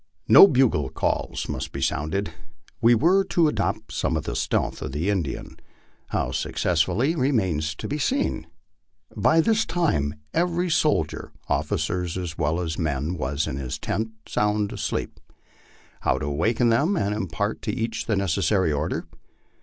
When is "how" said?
6.07-6.31, 15.99-16.17